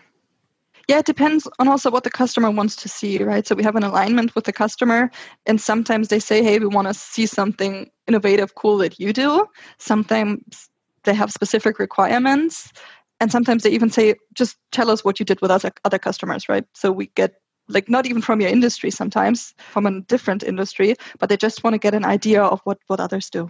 [0.88, 3.48] Yeah, it depends on also what the customer wants to see, right?
[3.48, 5.10] So we have an alignment with the customer,
[5.48, 9.48] and sometimes they say, hey, we want to see something innovative, cool that you do.
[9.80, 10.70] Sometimes
[11.04, 12.72] they have specific requirements.
[13.20, 16.48] And sometimes they even say, just tell us what you did with other, other customers,
[16.48, 16.66] right?
[16.74, 17.34] So we get
[17.68, 21.74] like not even from your industry sometimes, from a different industry, but they just want
[21.74, 23.50] to get an idea of what, what others do.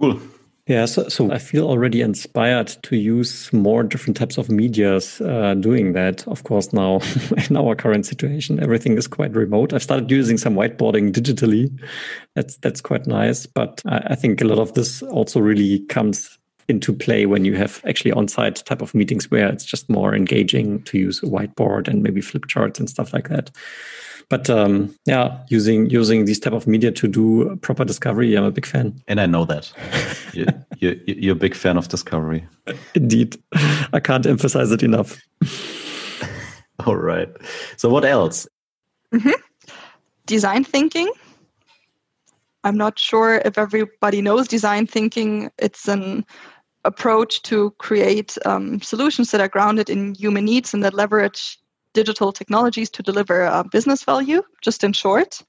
[0.00, 0.20] Cool.
[0.68, 5.54] Yeah, so, so I feel already inspired to use more different types of medias uh,
[5.54, 6.26] doing that.
[6.28, 7.00] Of course, now
[7.50, 9.72] in our current situation, everything is quite remote.
[9.72, 11.76] I've started using some whiteboarding digitally.
[12.36, 16.38] That's that's quite nice, but I, I think a lot of this also really comes
[16.72, 20.82] into play when you have actually on-site type of meetings where it's just more engaging
[20.82, 23.50] to use a whiteboard and maybe flip charts and stuff like that.
[24.28, 28.50] But um, yeah, using using these type of media to do proper discovery, I'm a
[28.50, 28.98] big fan.
[29.06, 29.70] And I know that
[30.32, 30.46] you,
[30.78, 32.46] you, you're a big fan of discovery.
[32.94, 33.36] Indeed,
[33.92, 35.20] I can't emphasize it enough.
[36.86, 37.28] All right.
[37.76, 38.48] So what else?
[39.12, 39.38] Mm-hmm.
[40.26, 41.12] Design thinking.
[42.64, 45.50] I'm not sure if everybody knows design thinking.
[45.58, 46.24] It's an
[46.84, 51.58] approach to create um, solutions that are grounded in human needs and that leverage
[51.94, 55.42] digital technologies to deliver uh, business value, just in short.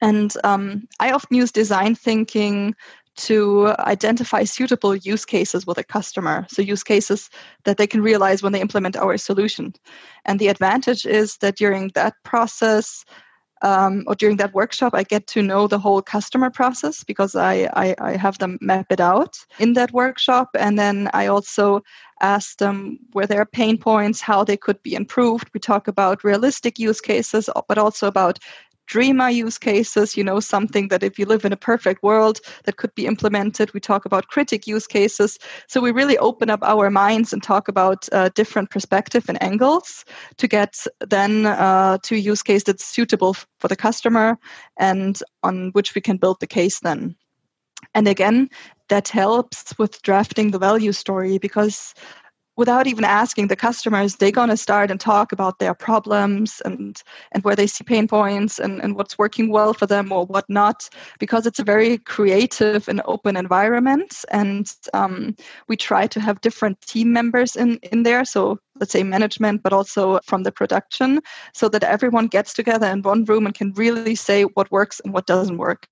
[0.00, 2.74] And um, I often use design thinking
[3.16, 6.46] to identify suitable use cases with a customer.
[6.48, 7.30] So, use cases
[7.64, 9.72] that they can realize when they implement our solution.
[10.24, 13.04] And the advantage is that during that process,
[13.64, 17.70] um, or during that workshop, I get to know the whole customer process because I,
[17.72, 20.50] I, I, have them map it out in that workshop.
[20.54, 21.82] And then I also
[22.20, 25.48] ask them where there are pain points, how they could be improved.
[25.54, 28.38] We talk about realistic use cases, but also about
[28.86, 32.76] dreamer use cases, you know, something that if you live in a perfect world that
[32.76, 33.72] could be implemented.
[33.72, 35.38] We talk about critic use cases.
[35.68, 40.04] So we really open up our minds and talk about uh, different perspective and angles
[40.36, 44.38] to get then uh, to a use case that's suitable for the customer
[44.78, 47.16] and on which we can build the case then.
[47.94, 48.48] And again,
[48.88, 51.94] that helps with drafting the value story because
[52.56, 57.02] without even asking the customers they're going to start and talk about their problems and
[57.32, 60.44] and where they see pain points and, and what's working well for them or what
[60.48, 60.88] not
[61.18, 64.24] because it's a very creative and open environment.
[64.30, 65.36] And um,
[65.68, 68.24] we try to have different team members in in there.
[68.24, 71.20] So let's say management but also from the production
[71.52, 75.12] so that everyone gets together in one room and can really say what works and
[75.12, 75.86] what doesn't work.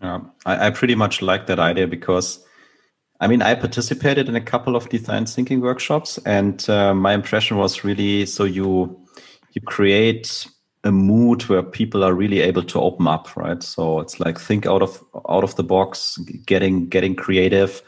[0.00, 2.44] Um, I, I pretty much like that idea because
[3.20, 7.56] I mean, I participated in a couple of design thinking workshops, and uh, my impression
[7.56, 8.96] was really so you
[9.54, 10.46] you create
[10.84, 13.62] a mood where people are really able to open up, right?
[13.62, 17.82] So it's like think out of out of the box, getting getting creative,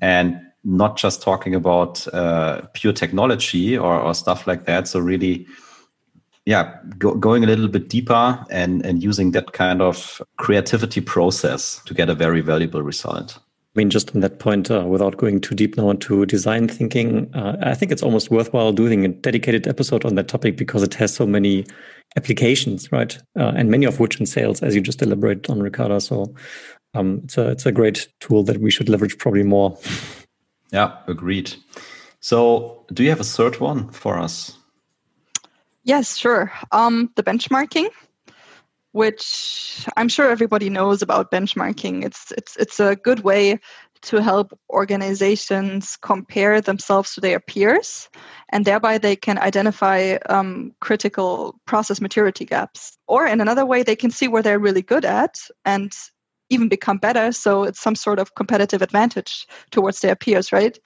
[0.00, 4.88] and not just talking about uh, pure technology or, or stuff like that.
[4.88, 5.46] So really,
[6.44, 11.80] yeah, go, going a little bit deeper and and using that kind of creativity process
[11.86, 13.40] to get a very valuable result.
[13.76, 17.30] I mean, just on that point, uh, without going too deep now into design thinking,
[17.34, 20.94] uh, I think it's almost worthwhile doing a dedicated episode on that topic because it
[20.94, 21.66] has so many
[22.16, 23.18] applications, right?
[23.38, 26.00] Uh, and many of which in sales, as you just elaborated on, Ricarda.
[26.00, 26.34] So
[26.94, 29.76] um, it's a it's a great tool that we should leverage probably more.
[30.72, 31.54] Yeah, agreed.
[32.20, 34.56] So, do you have a third one for us?
[35.84, 36.50] Yes, sure.
[36.72, 37.88] Um, the benchmarking
[38.96, 42.02] which I'm sure everybody knows about benchmarking.
[42.02, 43.60] It's it's it's a good way
[44.08, 48.08] to help organizations compare themselves to their peers,
[48.48, 52.96] and thereby they can identify um, critical process maturity gaps.
[53.06, 55.92] Or in another way, they can see where they're really good at and
[56.48, 57.32] even become better.
[57.32, 60.78] So it's some sort of competitive advantage towards their peers, right?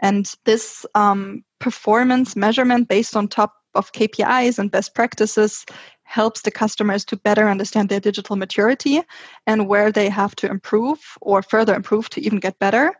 [0.00, 5.64] And this um, performance measurement based on top of KPIs and best practices
[6.12, 9.00] helps the customers to better understand their digital maturity
[9.46, 12.92] and where they have to improve or further improve to even get better.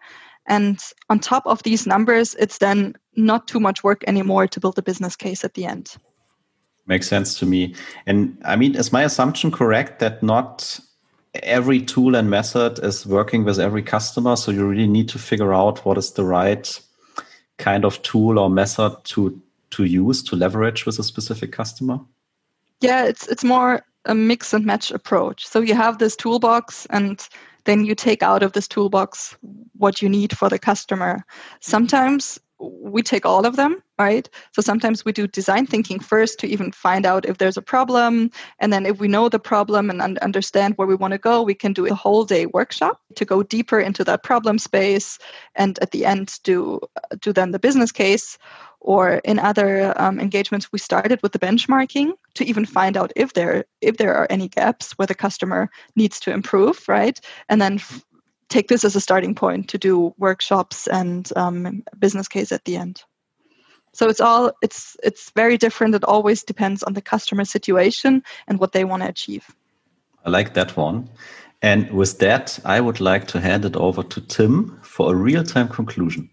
[0.47, 4.79] And on top of these numbers, it's then not too much work anymore to build
[4.79, 5.95] a business case at the end.
[6.87, 7.75] Makes sense to me.
[8.07, 10.81] And I mean, is my assumption correct that not
[11.35, 14.37] every tool and method is working with every customer?
[14.37, 16.81] So you really need to figure out what is the right
[17.59, 19.41] kind of tool or method to
[19.73, 22.01] to use to leverage with a specific customer?
[22.83, 25.47] Yeah, it's it's more a mix and match approach.
[25.47, 27.27] So you have this toolbox and
[27.65, 29.37] then you take out of this toolbox
[29.79, 31.25] what you need for the customer.
[31.61, 34.29] Sometimes we take all of them, right?
[34.53, 38.31] So sometimes we do design thinking first to even find out if there's a problem.
[38.59, 41.43] And then if we know the problem and un- understand where we want to go,
[41.43, 45.19] we can do a whole day workshop to go deeper into that problem space.
[45.55, 46.81] And at the end, do,
[47.21, 48.39] do then the business case
[48.81, 53.33] or in other um, engagements we started with the benchmarking to even find out if
[53.35, 57.21] there if there are any gaps where the customer needs to improve right?
[57.49, 58.05] And then f-
[58.49, 62.77] take this as a starting point to do workshops and um, business case at the
[62.77, 63.03] end.
[63.95, 65.95] So it's all it's it's very different.
[65.95, 69.45] It always depends on the customer situation and what they want to achieve.
[70.25, 71.11] I like that one.
[71.63, 75.69] And with that i would like to hand it over to tim for a real-time
[75.69, 76.29] conclusion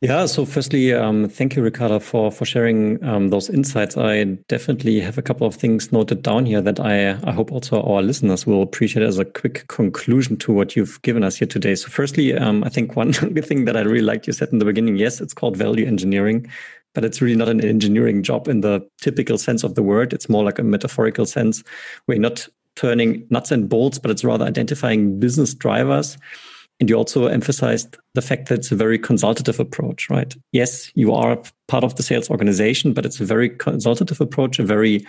[0.00, 0.26] yeah.
[0.26, 3.96] So, firstly, um, thank you, Ricarda, for for sharing um, those insights.
[3.96, 7.82] I definitely have a couple of things noted down here that I I hope also
[7.82, 11.74] our listeners will appreciate as a quick conclusion to what you've given us here today.
[11.74, 14.64] So, firstly, um, I think one thing that I really liked you said in the
[14.64, 14.96] beginning.
[14.96, 16.48] Yes, it's called value engineering,
[16.94, 20.12] but it's really not an engineering job in the typical sense of the word.
[20.12, 21.64] It's more like a metaphorical sense.
[22.06, 22.46] We're not
[22.76, 26.16] turning nuts and bolts, but it's rather identifying business drivers
[26.80, 30.34] and you also emphasized the fact that it's a very consultative approach, right?
[30.52, 34.62] Yes, you are part of the sales organization, but it's a very consultative approach, a
[34.62, 35.04] very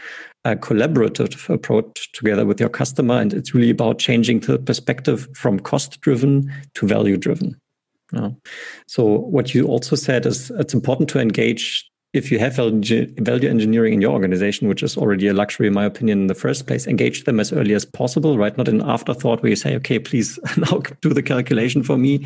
[0.46, 3.20] uh, collaborative approach together with your customer.
[3.20, 7.60] And it's really about changing the perspective from cost driven to value driven.
[8.14, 8.32] Yeah.
[8.88, 13.94] So, what you also said is it's important to engage if you have value engineering
[13.94, 16.88] in your organization, which is already a luxury, in my opinion, in the first place,
[16.88, 18.58] engage them as early as possible, right?
[18.58, 22.26] Not an afterthought where you say, okay, please now do the calculation for me.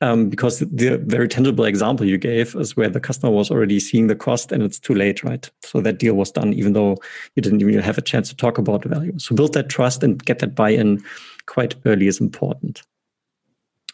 [0.00, 4.06] Um, because the very tangible example you gave is where the customer was already seeing
[4.06, 5.50] the cost and it's too late, right?
[5.62, 6.96] So that deal was done, even though
[7.34, 9.18] you didn't even have a chance to talk about value.
[9.18, 11.02] So build that trust and get that buy in
[11.46, 12.82] quite early is important.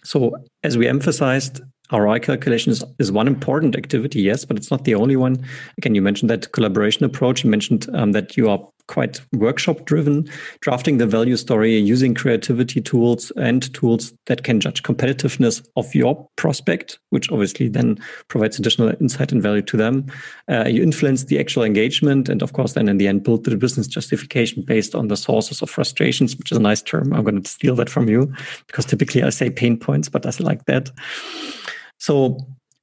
[0.04, 1.60] So, as we emphasized,
[1.92, 5.44] ROI calculation is, is one important activity, yes, but it's not the only one.
[5.78, 7.44] Again, you mentioned that collaboration approach.
[7.44, 10.28] You mentioned um, that you are quite workshop driven,
[10.60, 16.28] drafting the value story, using creativity tools and tools that can judge competitiveness of your
[16.36, 20.06] prospect, which obviously then provides additional insight and value to them.
[20.48, 23.56] Uh, you influence the actual engagement, and of course, then in the end, build the
[23.56, 27.12] business justification based on the sources of frustrations, which is a nice term.
[27.12, 28.32] I'm going to steal that from you
[28.66, 30.90] because typically I say pain points, but I like that.
[32.02, 32.36] So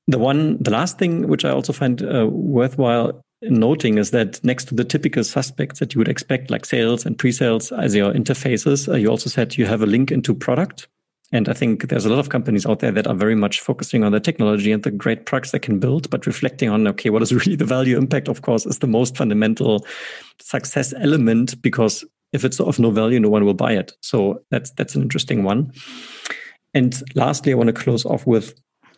[0.08, 4.70] the one, the last thing which I also find uh, worthwhile noting is that next
[4.70, 8.88] to the typical suspects that you would expect, like sales and pre-sales as your interfaces,
[8.88, 10.88] uh, you also said you have a link into product.
[11.34, 14.06] And I think there's a lot of companies out there that are very much focusing
[14.06, 17.22] on the technology and the great products they can build, but reflecting on, okay, what
[17.22, 19.86] is really the value impact, of course, is the most fundamental
[20.40, 23.92] success element because if it's of no value, no one will buy it.
[24.02, 25.74] So that's that's an interesting one.
[26.74, 28.54] And lastly, I want to close off with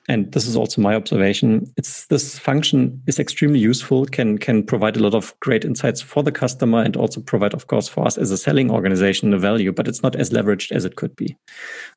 [0.08, 4.98] and this is also my observation it's this function is extremely useful can can provide
[4.98, 8.18] a lot of great insights for the customer and also provide of course for us
[8.18, 11.36] as a selling organization a value but it's not as leveraged as it could be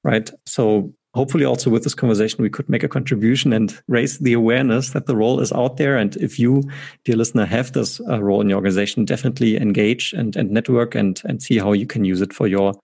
[0.04, 0.30] right?
[0.46, 4.90] So hopefully also with this conversation we could make a contribution and raise the awareness
[4.90, 5.96] that the role is out there.
[5.96, 6.62] And if you
[7.04, 11.20] dear listener have this uh, role in your organization definitely engage and, and network and
[11.24, 12.74] and see how you can use it for your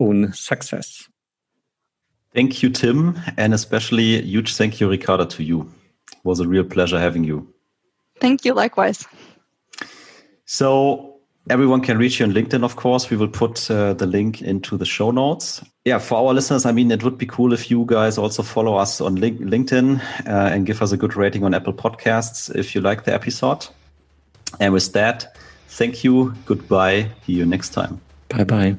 [0.00, 1.08] own success
[2.36, 5.62] Thank you, Tim, and especially huge thank you, Ricarda, to you.
[6.12, 7.50] It was a real pleasure having you.
[8.20, 9.06] Thank you, likewise.
[10.44, 11.16] So
[11.48, 13.08] everyone can reach you on LinkedIn, of course.
[13.08, 15.64] We will put uh, the link into the show notes.
[15.86, 18.76] Yeah, for our listeners, I mean, it would be cool if you guys also follow
[18.76, 22.74] us on link- LinkedIn uh, and give us a good rating on Apple Podcasts if
[22.74, 23.66] you like the episode.
[24.60, 26.34] And with that, thank you.
[26.44, 27.08] Goodbye.
[27.24, 27.98] See you next time.
[28.28, 28.76] Bye bye.